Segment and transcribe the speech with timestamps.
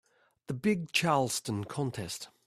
[0.47, 2.29] The big Charleston contest.